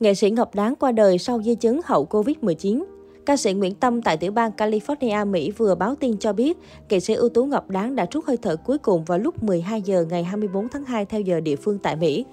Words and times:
Nghệ 0.00 0.14
sĩ 0.14 0.30
Ngọc 0.30 0.54
Đáng 0.54 0.74
qua 0.76 0.92
đời 0.92 1.18
sau 1.18 1.42
di 1.42 1.54
chứng 1.54 1.80
hậu 1.84 2.06
Covid-19. 2.10 2.84
Ca 3.26 3.36
sĩ 3.36 3.52
Nguyễn 3.52 3.74
Tâm 3.74 4.02
tại 4.02 4.16
tiểu 4.16 4.32
bang 4.32 4.50
California, 4.56 5.30
Mỹ 5.30 5.50
vừa 5.50 5.74
báo 5.74 5.94
tin 5.94 6.18
cho 6.18 6.32
biết, 6.32 6.58
nghệ 6.88 7.00
sĩ 7.00 7.14
ưu 7.14 7.28
tú 7.28 7.44
Ngọc 7.44 7.70
Đáng 7.70 7.96
đã 7.96 8.06
trút 8.06 8.24
hơi 8.26 8.36
thở 8.36 8.56
cuối 8.56 8.78
cùng 8.78 9.04
vào 9.04 9.18
lúc 9.18 9.42
12 9.42 9.82
giờ 9.82 10.04
ngày 10.10 10.24
24 10.24 10.68
tháng 10.68 10.84
2 10.84 11.04
theo 11.04 11.20
giờ 11.20 11.40
địa 11.40 11.56
phương 11.56 11.78
tại 11.78 11.96
Mỹ. 11.96 12.24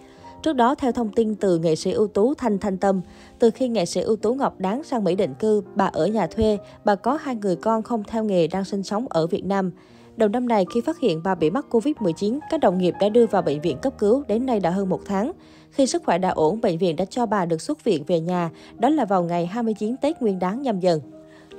Trước 0.43 0.53
đó, 0.53 0.75
theo 0.75 0.91
thông 0.91 1.09
tin 1.09 1.35
từ 1.35 1.59
nghệ 1.59 1.75
sĩ 1.75 1.91
ưu 1.91 2.07
tú 2.07 2.33
Thanh 2.33 2.59
Thanh 2.59 2.77
Tâm, 2.77 3.01
từ 3.39 3.49
khi 3.49 3.67
nghệ 3.67 3.85
sĩ 3.85 4.01
ưu 4.01 4.15
tú 4.15 4.33
Ngọc 4.33 4.59
Đáng 4.59 4.83
sang 4.83 5.03
Mỹ 5.03 5.15
định 5.15 5.33
cư, 5.39 5.61
bà 5.75 5.85
ở 5.85 6.07
nhà 6.07 6.27
thuê, 6.27 6.57
bà 6.85 6.95
có 6.95 7.17
hai 7.21 7.35
người 7.35 7.55
con 7.55 7.83
không 7.83 8.03
theo 8.07 8.23
nghề 8.23 8.47
đang 8.47 8.65
sinh 8.65 8.83
sống 8.83 9.05
ở 9.09 9.27
Việt 9.27 9.45
Nam. 9.45 9.71
Đầu 10.17 10.29
năm 10.29 10.47
này, 10.47 10.65
khi 10.73 10.81
phát 10.81 10.99
hiện 10.99 11.21
bà 11.23 11.35
bị 11.35 11.49
mắc 11.49 11.65
Covid-19, 11.69 12.39
các 12.49 12.59
đồng 12.59 12.77
nghiệp 12.77 12.93
đã 12.99 13.09
đưa 13.09 13.25
vào 13.25 13.41
bệnh 13.41 13.61
viện 13.61 13.77
cấp 13.81 13.93
cứu, 13.99 14.23
đến 14.27 14.45
nay 14.45 14.59
đã 14.59 14.69
hơn 14.69 14.89
một 14.89 14.99
tháng. 15.05 15.31
Khi 15.71 15.87
sức 15.87 16.03
khỏe 16.05 16.17
đã 16.17 16.29
ổn, 16.29 16.61
bệnh 16.61 16.77
viện 16.77 16.95
đã 16.95 17.05
cho 17.05 17.25
bà 17.25 17.45
được 17.45 17.61
xuất 17.61 17.83
viện 17.83 18.03
về 18.07 18.19
nhà, 18.19 18.49
đó 18.77 18.89
là 18.89 19.05
vào 19.05 19.23
ngày 19.23 19.45
29 19.45 19.95
Tết 20.01 20.21
Nguyên 20.21 20.39
đáng 20.39 20.61
nhâm 20.61 20.79
dần. 20.79 21.01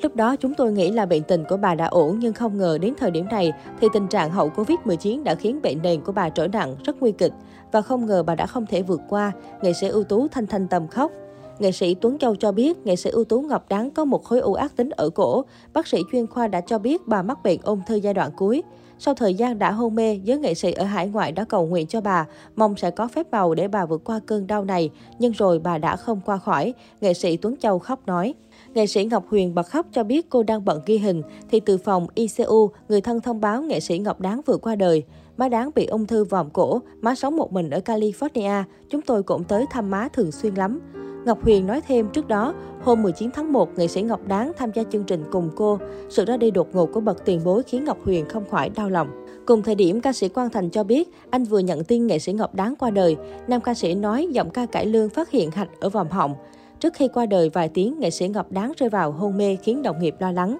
Lúc 0.03 0.17
đó 0.17 0.37
chúng 0.37 0.55
tôi 0.55 0.73
nghĩ 0.73 0.91
là 0.91 1.07
bệnh 1.07 1.23
tình 1.23 1.45
của 1.49 1.57
bà 1.57 1.75
đã 1.75 1.87
ổn 1.87 2.19
nhưng 2.19 2.33
không 2.33 2.59
ngờ 2.59 2.79
đến 2.81 2.95
thời 2.99 3.11
điểm 3.11 3.27
này 3.31 3.53
thì 3.81 3.89
tình 3.93 4.09
trạng 4.09 4.31
hậu 4.31 4.51
Covid-19 4.57 5.23
đã 5.23 5.35
khiến 5.35 5.63
bệnh 5.63 5.83
nền 5.83 6.01
của 6.01 6.13
bà 6.13 6.29
trở 6.29 6.49
nặng, 6.49 6.77
rất 6.85 6.97
nguy 7.01 7.13
kịch. 7.13 7.33
Và 7.73 7.83
không 7.83 8.07
ngờ 8.07 8.23
bà 8.23 8.35
đã 8.35 8.47
không 8.47 8.67
thể 8.67 8.83
vượt 8.83 9.01
qua, 9.09 9.33
nghệ 9.63 9.73
sĩ 9.73 9.89
ưu 9.89 10.05
tú 10.05 10.29
Thanh 10.29 10.47
Thanh 10.47 10.69
Tâm 10.69 10.89
khóc. 10.89 11.13
Nghệ 11.59 11.73
sĩ 11.73 11.95
Tuấn 11.95 12.19
Châu 12.19 12.37
cho 12.37 12.53
biết, 12.53 12.87
nghệ 12.87 12.97
sĩ 12.97 13.11
ưu 13.11 13.25
tú 13.25 13.41
Ngọc 13.41 13.69
Đáng 13.69 13.91
có 13.91 14.05
một 14.05 14.25
khối 14.25 14.41
u 14.41 14.55
ác 14.55 14.77
tính 14.77 14.91
ở 14.91 15.11
cổ. 15.11 15.45
Bác 15.73 15.87
sĩ 15.87 16.03
chuyên 16.13 16.27
khoa 16.27 16.49
đã 16.49 16.61
cho 16.61 16.79
biết 16.79 17.07
bà 17.07 17.23
mắc 17.23 17.39
bệnh 17.45 17.61
ung 17.63 17.81
thư 17.87 17.95
giai 17.95 18.15
đoạn 18.15 18.31
cuối. 18.37 18.63
Sau 18.99 19.15
thời 19.15 19.35
gian 19.35 19.59
đã 19.59 19.71
hôn 19.71 19.95
mê, 19.95 20.21
giới 20.25 20.39
nghệ 20.39 20.55
sĩ 20.55 20.73
ở 20.73 20.85
hải 20.85 21.09
ngoại 21.09 21.33
đã 21.33 21.45
cầu 21.45 21.67
nguyện 21.67 21.87
cho 21.87 22.01
bà, 22.01 22.27
mong 22.57 22.77
sẽ 22.77 22.91
có 22.91 23.09
phép 23.09 23.27
màu 23.31 23.55
để 23.55 23.69
bà 23.69 23.87
vượt 23.87 24.05
qua 24.05 24.21
cơn 24.27 24.47
đau 24.47 24.65
này, 24.65 24.91
nhưng 25.19 25.33
rồi 25.33 25.59
bà 25.59 25.79
đã 25.79 25.97
không 25.97 26.21
qua 26.27 26.39
khỏi. 26.39 26.75
Nghệ 27.01 27.15
sĩ 27.15 27.37
Tuấn 27.37 27.57
Châu 27.57 27.79
khóc 27.79 28.07
nói. 28.07 28.35
Nghệ 28.75 28.87
sĩ 28.87 29.05
Ngọc 29.05 29.25
Huyền 29.31 29.55
bật 29.55 29.67
khóc 29.67 29.87
cho 29.93 30.05
biết 30.05 30.31
cô 30.31 30.43
đang 30.43 30.65
bận 30.65 30.81
ghi 30.87 30.99
hình, 30.99 31.23
thì 31.51 31.61
từ 31.61 31.79
phòng 31.79 32.07
ICU, 32.15 32.71
người 32.89 33.01
thân 33.01 33.21
thông 33.21 33.41
báo 33.41 33.63
nghệ 33.63 33.81
sĩ 33.81 33.99
Ngọc 33.99 34.21
Đáng 34.21 34.41
vừa 34.47 34.57
qua 34.57 34.77
đời. 34.77 35.03
Má 35.37 35.49
Đáng 35.49 35.71
bị 35.75 35.87
ung 35.87 36.07
thư 36.07 36.25
vòm 36.25 36.51
cổ, 36.51 36.81
má 37.01 37.15
sống 37.15 37.37
một 37.37 37.53
mình 37.53 37.71
ở 37.71 37.81
California, 37.85 38.63
chúng 38.91 39.03
tôi 39.03 39.23
cũng 39.23 39.45
tới 39.45 39.65
thăm 39.71 39.91
má 39.91 40.09
thường 40.13 40.33
xuyên 40.33 40.55
lắm. 40.55 40.81
Ngọc 41.29 41.45
Huyền 41.45 41.67
nói 41.67 41.81
thêm 41.89 42.09
trước 42.13 42.29
đó, 42.29 42.55
hôm 42.83 43.03
19 43.03 43.31
tháng 43.35 43.53
1, 43.53 43.79
nghệ 43.79 43.89
sĩ 43.89 44.03
Ngọc 44.03 44.21
Đáng 44.27 44.53
tham 44.57 44.71
gia 44.75 44.83
chương 44.93 45.05
trình 45.05 45.25
cùng 45.31 45.51
cô. 45.57 45.79
Sự 46.09 46.25
ra 46.25 46.37
đi 46.37 46.51
đột 46.51 46.75
ngột 46.75 46.87
của 46.87 47.01
bậc 47.01 47.25
tiền 47.25 47.41
bối 47.45 47.63
khiến 47.63 47.85
Ngọc 47.85 47.99
Huyền 48.05 48.29
không 48.29 48.49
khỏi 48.51 48.69
đau 48.69 48.91
lòng. 48.91 49.09
Cùng 49.47 49.63
thời 49.63 49.75
điểm, 49.75 50.01
ca 50.01 50.13
sĩ 50.13 50.29
Quang 50.29 50.51
Thành 50.51 50.71
cho 50.71 50.85
biết 50.85 51.09
anh 51.31 51.45
vừa 51.45 51.59
nhận 51.59 51.85
tin 51.85 52.07
nghệ 52.07 52.19
sĩ 52.19 52.33
Ngọc 52.33 52.55
Đáng 52.55 52.75
qua 52.79 52.91
đời. 52.91 53.17
Nam 53.49 53.61
ca 53.61 53.75
sĩ 53.75 53.95
nói 53.95 54.29
giọng 54.31 54.51
ca 54.51 54.67
cải 54.67 54.87
lương 54.87 55.11
phát 55.11 55.31
hiện 55.31 55.51
hạch 55.51 55.69
ở 55.81 55.89
vòm 55.89 56.09
họng. 56.09 56.35
Trước 56.81 56.95
khi 56.95 57.09
qua 57.15 57.27
đời 57.27 57.51
vài 57.51 57.69
tiếng, 57.69 57.99
nghệ 57.99 58.11
sĩ 58.11 58.29
Ngọc 58.29 58.53
Đáng 58.53 58.73
rơi 58.77 58.89
vào 58.89 59.13
hôn 59.13 59.37
mê 59.37 59.57
khiến 59.57 59.83
đồng 59.83 60.01
nghiệp 60.01 60.15
lo 60.19 60.33
lắng. 60.33 60.59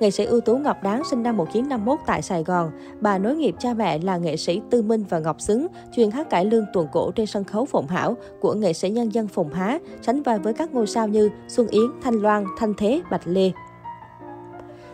Nghệ 0.00 0.10
sĩ 0.10 0.24
ưu 0.24 0.40
tú 0.40 0.56
Ngọc 0.56 0.82
Đáng 0.82 1.02
sinh 1.10 1.22
năm 1.22 1.36
1951 1.36 1.98
tại 2.06 2.22
Sài 2.22 2.44
Gòn. 2.44 2.70
Bà 3.00 3.18
nối 3.18 3.36
nghiệp 3.36 3.54
cha 3.58 3.74
mẹ 3.74 3.98
là 3.98 4.16
nghệ 4.16 4.36
sĩ 4.36 4.60
Tư 4.70 4.82
Minh 4.82 5.04
và 5.08 5.18
Ngọc 5.18 5.40
Xứng, 5.40 5.66
chuyên 5.96 6.10
hát 6.10 6.30
cải 6.30 6.44
lương 6.44 6.64
tuồng 6.72 6.86
cổ 6.92 7.10
trên 7.10 7.26
sân 7.26 7.44
khấu 7.44 7.64
Phụng 7.64 7.86
Hảo 7.86 8.16
của 8.40 8.54
nghệ 8.54 8.72
sĩ 8.72 8.90
nhân 8.90 9.14
dân 9.14 9.28
Phùng 9.28 9.52
Há, 9.52 9.78
sánh 10.02 10.22
vai 10.22 10.38
với 10.38 10.52
các 10.52 10.74
ngôi 10.74 10.86
sao 10.86 11.08
như 11.08 11.30
Xuân 11.48 11.68
Yến, 11.68 11.86
Thanh 12.02 12.14
Loan, 12.14 12.44
Thanh 12.58 12.74
Thế, 12.74 13.02
Bạch 13.10 13.22
Lê. 13.24 13.50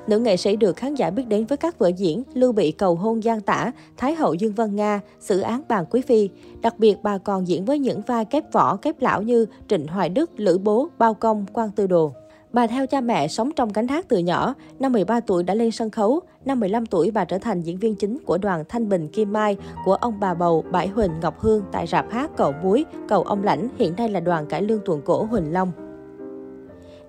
Nữ 0.06 0.18
nghệ 0.18 0.36
sĩ 0.36 0.56
được 0.56 0.76
khán 0.76 0.94
giả 0.94 1.10
biết 1.10 1.28
đến 1.28 1.46
với 1.46 1.58
các 1.58 1.78
vở 1.78 1.88
diễn 1.88 2.22
Lưu 2.34 2.52
Bị 2.52 2.72
cầu 2.72 2.94
hôn 2.94 3.22
Giang 3.22 3.40
Tả, 3.40 3.72
Thái 3.96 4.14
hậu 4.14 4.34
Dương 4.34 4.52
Vân 4.52 4.76
Nga, 4.76 5.00
Xử 5.20 5.40
án 5.40 5.62
bàn 5.68 5.84
Quý 5.90 6.00
Phi. 6.00 6.28
Đặc 6.60 6.78
biệt, 6.78 6.96
bà 7.02 7.18
còn 7.18 7.48
diễn 7.48 7.64
với 7.64 7.78
những 7.78 8.00
vai 8.06 8.24
kép 8.24 8.52
võ, 8.52 8.76
kép 8.76 9.00
lão 9.00 9.22
như 9.22 9.46
Trịnh 9.68 9.86
Hoài 9.86 10.08
Đức, 10.08 10.30
Lữ 10.36 10.58
Bố, 10.58 10.88
Bao 10.98 11.14
Công, 11.14 11.46
Quan 11.52 11.70
Tư 11.70 11.86
Đồ. 11.86 12.12
Bà 12.52 12.66
theo 12.66 12.86
cha 12.86 13.00
mẹ 13.00 13.28
sống 13.28 13.50
trong 13.56 13.72
cánh 13.72 13.88
hát 13.88 14.06
từ 14.08 14.18
nhỏ, 14.18 14.54
năm 14.78 14.92
13 14.92 15.20
tuổi 15.20 15.42
đã 15.42 15.54
lên 15.54 15.70
sân 15.70 15.90
khấu, 15.90 16.20
năm 16.44 16.60
15 16.60 16.86
tuổi 16.86 17.10
bà 17.10 17.24
trở 17.24 17.38
thành 17.38 17.62
diễn 17.62 17.78
viên 17.78 17.94
chính 17.94 18.19
của 18.26 18.38
đoàn 18.38 18.64
Thanh 18.69 18.88
Bình 18.88 19.08
Kim 19.08 19.32
Mai 19.32 19.56
của 19.84 19.94
ông 19.94 20.20
bà 20.20 20.34
bầu 20.34 20.64
Bãi 20.70 20.88
Huỳnh 20.88 21.20
Ngọc 21.22 21.41
Hương 21.41 21.62
tại 21.72 21.86
rạp 21.86 22.10
hát 22.10 22.30
Cầu 22.36 22.52
Muối, 22.62 22.84
Cầu 23.08 23.22
Ông 23.22 23.44
Lãnh, 23.44 23.69
hiện 23.78 23.94
nay 23.97 24.08
là 24.08 24.20
đoàn 24.20 24.47
cải 24.47 24.62
lương 24.62 24.80
tuồng 24.84 25.02
cổ 25.02 25.25
Huỳnh 25.25 25.52
Long. 25.52 25.72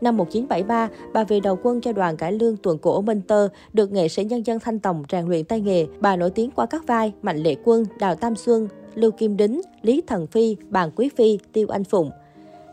Năm 0.01 0.17
1973, 0.17 0.89
bà 1.13 1.23
về 1.23 1.39
đầu 1.39 1.59
quân 1.63 1.81
cho 1.81 1.91
đoàn 1.91 2.17
cải 2.17 2.31
lương 2.33 2.57
tuồng 2.57 2.77
cổ 2.77 3.01
Minh 3.01 3.21
Tơ, 3.21 3.47
được 3.73 3.91
nghệ 3.91 4.07
sĩ 4.07 4.23
nhân 4.23 4.45
dân 4.45 4.59
Thanh 4.59 4.79
Tòng 4.79 5.03
rèn 5.11 5.25
luyện 5.27 5.45
tay 5.45 5.61
nghề. 5.61 5.87
Bà 5.99 6.15
nổi 6.15 6.29
tiếng 6.29 6.51
qua 6.51 6.65
các 6.65 6.87
vai 6.87 7.13
Mạnh 7.21 7.37
Lệ 7.37 7.55
Quân, 7.63 7.85
Đào 7.99 8.15
Tam 8.15 8.35
Xuân, 8.35 8.67
Lưu 8.95 9.11
Kim 9.11 9.37
Đính, 9.37 9.61
Lý 9.81 10.01
Thần 10.07 10.27
Phi, 10.27 10.57
Bàn 10.69 10.91
Quý 10.95 11.09
Phi, 11.15 11.39
Tiêu 11.53 11.67
Anh 11.69 11.83
Phụng. 11.83 12.11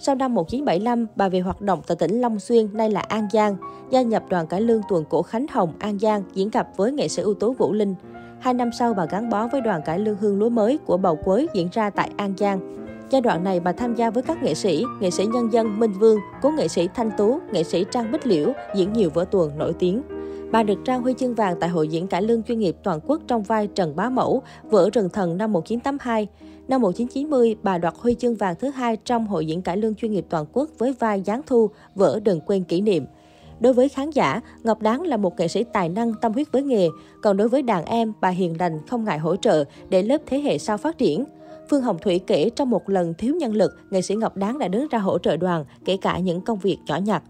Sau 0.00 0.14
năm 0.14 0.34
1975, 0.34 1.06
bà 1.16 1.28
về 1.28 1.40
hoạt 1.40 1.60
động 1.60 1.80
tại 1.86 1.96
tỉnh 1.96 2.20
Long 2.20 2.40
Xuyên, 2.40 2.76
nay 2.76 2.90
là 2.90 3.00
An 3.00 3.28
Giang, 3.32 3.56
gia 3.90 4.02
nhập 4.02 4.22
đoàn 4.28 4.46
cải 4.46 4.60
lương 4.60 4.80
tuần 4.88 5.04
cổ 5.10 5.22
Khánh 5.22 5.46
Hồng, 5.50 5.72
An 5.78 5.98
Giang, 5.98 6.22
diễn 6.32 6.50
cặp 6.50 6.76
với 6.76 6.92
nghệ 6.92 7.08
sĩ 7.08 7.22
ưu 7.22 7.34
tú 7.34 7.52
Vũ 7.52 7.72
Linh. 7.72 7.94
Hai 8.40 8.54
năm 8.54 8.70
sau, 8.78 8.94
bà 8.94 9.06
gắn 9.06 9.30
bó 9.30 9.48
với 9.48 9.60
đoàn 9.60 9.82
cải 9.82 9.98
lương 9.98 10.16
hương 10.16 10.38
lúa 10.38 10.48
mới 10.48 10.78
của 10.86 10.96
Bầu 10.96 11.18
Quới 11.24 11.48
diễn 11.54 11.68
ra 11.72 11.90
tại 11.90 12.10
An 12.16 12.34
Giang. 12.36 12.86
Giai 13.10 13.20
đoạn 13.20 13.44
này, 13.44 13.60
bà 13.60 13.72
tham 13.72 13.94
gia 13.94 14.10
với 14.10 14.22
các 14.22 14.42
nghệ 14.42 14.54
sĩ, 14.54 14.84
nghệ 15.00 15.10
sĩ 15.10 15.26
nhân 15.26 15.52
dân 15.52 15.78
Minh 15.78 15.92
Vương, 15.92 16.18
cố 16.42 16.50
nghệ 16.50 16.68
sĩ 16.68 16.88
Thanh 16.94 17.10
Tú, 17.16 17.38
nghệ 17.52 17.64
sĩ 17.64 17.84
Trang 17.90 18.12
Bích 18.12 18.26
Liễu, 18.26 18.52
diễn 18.74 18.92
nhiều 18.92 19.10
vở 19.14 19.24
tuồng 19.24 19.58
nổi 19.58 19.72
tiếng. 19.78 20.02
Bà 20.52 20.62
được 20.62 20.78
trao 20.84 21.00
huy 21.00 21.14
chương 21.18 21.34
vàng 21.34 21.56
tại 21.60 21.70
Hội 21.70 21.88
diễn 21.88 22.06
cải 22.06 22.22
lương 22.22 22.42
chuyên 22.42 22.58
nghiệp 22.58 22.76
toàn 22.82 23.00
quốc 23.06 23.22
trong 23.26 23.42
vai 23.42 23.66
Trần 23.66 23.96
Bá 23.96 24.10
Mẫu, 24.10 24.42
vở 24.62 24.90
Rừng 24.92 25.08
Thần 25.08 25.36
năm 25.36 25.52
1982. 25.52 26.28
Năm 26.68 26.80
1990, 26.80 27.56
bà 27.62 27.78
đoạt 27.78 27.94
huy 27.98 28.14
chương 28.14 28.34
vàng 28.34 28.54
thứ 28.60 28.70
hai 28.70 28.96
trong 28.96 29.26
Hội 29.26 29.46
diễn 29.46 29.62
cải 29.62 29.76
lương 29.76 29.94
chuyên 29.94 30.12
nghiệp 30.12 30.24
toàn 30.28 30.46
quốc 30.52 30.70
với 30.78 30.94
vai 30.98 31.22
Giáng 31.26 31.40
Thu, 31.46 31.70
vở 31.94 32.20
Đừng 32.24 32.40
quên 32.40 32.64
kỷ 32.64 32.80
niệm. 32.80 33.04
Đối 33.60 33.72
với 33.72 33.88
khán 33.88 34.10
giả, 34.10 34.40
Ngọc 34.62 34.82
Đáng 34.82 35.02
là 35.02 35.16
một 35.16 35.38
nghệ 35.38 35.48
sĩ 35.48 35.64
tài 35.72 35.88
năng 35.88 36.12
tâm 36.20 36.32
huyết 36.32 36.52
với 36.52 36.62
nghề, 36.62 36.88
còn 37.22 37.36
đối 37.36 37.48
với 37.48 37.62
đàn 37.62 37.84
em, 37.84 38.12
bà 38.20 38.28
hiền 38.28 38.56
lành 38.60 38.86
không 38.86 39.04
ngại 39.04 39.18
hỗ 39.18 39.36
trợ 39.36 39.64
để 39.88 40.02
lớp 40.02 40.18
thế 40.26 40.40
hệ 40.40 40.58
sau 40.58 40.76
phát 40.76 40.98
triển. 40.98 41.24
Phương 41.70 41.82
Hồng 41.82 41.98
Thủy 42.02 42.20
kể 42.26 42.50
trong 42.50 42.70
một 42.70 42.88
lần 42.88 43.14
thiếu 43.14 43.34
nhân 43.34 43.54
lực, 43.54 43.72
nghệ 43.90 44.02
sĩ 44.02 44.14
Ngọc 44.14 44.36
Đáng 44.36 44.58
đã 44.58 44.68
đứng 44.68 44.88
ra 44.90 44.98
hỗ 44.98 45.18
trợ 45.18 45.36
đoàn, 45.36 45.64
kể 45.84 45.96
cả 45.96 46.18
những 46.18 46.40
công 46.40 46.58
việc 46.58 46.78
nhỏ 46.86 46.96
nhặt. 46.96 47.22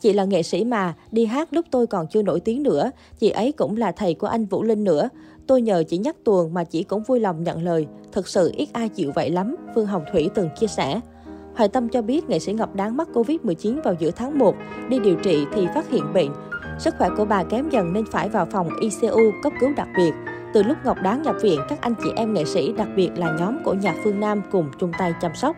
Chị 0.00 0.12
là 0.12 0.24
nghệ 0.24 0.42
sĩ 0.42 0.64
mà, 0.64 0.94
đi 1.12 1.26
hát 1.26 1.52
lúc 1.52 1.66
tôi 1.70 1.86
còn 1.86 2.06
chưa 2.06 2.22
nổi 2.22 2.40
tiếng 2.40 2.62
nữa. 2.62 2.90
Chị 3.18 3.30
ấy 3.30 3.52
cũng 3.52 3.76
là 3.76 3.92
thầy 3.92 4.14
của 4.14 4.26
anh 4.26 4.46
Vũ 4.46 4.62
Linh 4.62 4.84
nữa. 4.84 5.08
Tôi 5.46 5.62
nhờ 5.62 5.84
chị 5.88 5.98
nhắc 5.98 6.16
tuồng 6.24 6.54
mà 6.54 6.64
chị 6.64 6.82
cũng 6.82 7.02
vui 7.02 7.20
lòng 7.20 7.44
nhận 7.44 7.62
lời. 7.62 7.86
thật 8.12 8.28
sự 8.28 8.52
ít 8.56 8.68
ai 8.72 8.88
chịu 8.88 9.12
vậy 9.14 9.30
lắm, 9.30 9.56
Phương 9.74 9.86
Hồng 9.86 10.04
Thủy 10.12 10.30
từng 10.34 10.48
chia 10.60 10.66
sẻ. 10.66 11.00
Hoài 11.54 11.68
Tâm 11.68 11.88
cho 11.88 12.02
biết 12.02 12.28
nghệ 12.28 12.38
sĩ 12.38 12.52
Ngọc 12.52 12.74
Đáng 12.74 12.96
mắc 12.96 13.08
Covid-19 13.14 13.82
vào 13.82 13.94
giữa 13.98 14.10
tháng 14.10 14.38
1. 14.38 14.54
Đi 14.88 14.98
điều 14.98 15.16
trị 15.16 15.44
thì 15.54 15.66
phát 15.74 15.90
hiện 15.90 16.12
bệnh. 16.14 16.30
Sức 16.78 16.94
khỏe 16.98 17.08
của 17.16 17.24
bà 17.24 17.44
kém 17.44 17.70
dần 17.70 17.92
nên 17.92 18.04
phải 18.06 18.28
vào 18.28 18.46
phòng 18.46 18.68
ICU 18.80 19.30
cấp 19.42 19.52
cứu 19.60 19.70
đặc 19.76 19.88
biệt. 19.96 20.12
Từ 20.54 20.62
lúc 20.62 20.76
Ngọc 20.84 20.96
Đáng 21.02 21.22
nhập 21.22 21.36
viện, 21.42 21.60
các 21.68 21.80
anh 21.80 21.94
chị 22.04 22.10
em 22.16 22.34
nghệ 22.34 22.44
sĩ, 22.44 22.72
đặc 22.72 22.88
biệt 22.96 23.10
là 23.16 23.36
nhóm 23.38 23.58
của 23.64 23.74
nhạc 23.74 23.96
phương 24.04 24.20
Nam 24.20 24.42
cùng 24.52 24.66
chung 24.80 24.92
tay 24.98 25.12
chăm 25.20 25.34
sóc. 25.34 25.56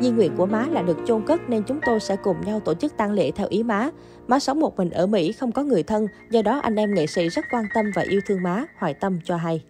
Di 0.00 0.10
nguyện 0.10 0.32
của 0.36 0.46
má 0.46 0.66
là 0.70 0.82
được 0.82 0.98
chôn 1.06 1.22
cất 1.26 1.40
nên 1.48 1.62
chúng 1.62 1.80
tôi 1.86 2.00
sẽ 2.00 2.16
cùng 2.16 2.36
nhau 2.46 2.60
tổ 2.60 2.74
chức 2.74 2.96
tang 2.96 3.12
lễ 3.12 3.30
theo 3.30 3.46
ý 3.50 3.62
má. 3.62 3.90
Má 4.28 4.38
sống 4.38 4.60
một 4.60 4.76
mình 4.76 4.90
ở 4.90 5.06
Mỹ, 5.06 5.32
không 5.32 5.52
có 5.52 5.62
người 5.62 5.82
thân, 5.82 6.06
do 6.30 6.42
đó 6.42 6.58
anh 6.58 6.76
em 6.76 6.94
nghệ 6.94 7.06
sĩ 7.06 7.28
rất 7.28 7.44
quan 7.50 7.64
tâm 7.74 7.90
và 7.94 8.02
yêu 8.02 8.20
thương 8.26 8.42
má, 8.42 8.64
Hoài 8.78 8.94
Tâm 8.94 9.18
cho 9.24 9.36
hay. 9.36 9.64